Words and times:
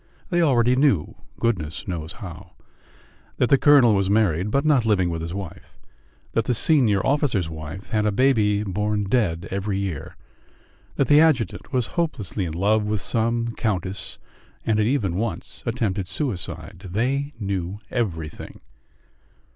They 0.31 0.41
already 0.41 0.75
knew, 0.75 1.13
goodness 1.39 1.87
knows 1.87 2.13
how, 2.13 2.55
that 3.37 3.49
the 3.49 3.57
colonel 3.59 3.93
was 3.93 4.09
married, 4.09 4.49
but 4.49 4.65
not 4.65 4.83
living 4.83 5.11
with 5.11 5.21
his 5.21 5.31
wife; 5.35 5.77
that 6.31 6.45
the 6.45 6.55
senior 6.55 7.05
officer's 7.05 7.49
wife 7.51 7.89
had 7.89 8.07
a 8.07 8.11
baby 8.11 8.63
born 8.63 9.03
dead 9.03 9.47
every 9.51 9.77
year; 9.77 10.17
that 10.95 11.05
the 11.05 11.21
adjutant 11.21 11.71
was 11.71 11.85
hopelessly 11.85 12.45
in 12.45 12.53
love 12.53 12.83
with 12.83 12.99
some 12.99 13.53
countess, 13.53 14.17
and 14.65 14.79
had 14.79 14.87
even 14.87 15.17
once 15.17 15.61
attempted 15.67 16.07
suicide. 16.07 16.79
They 16.89 17.33
knew 17.39 17.77
everything. 17.91 18.59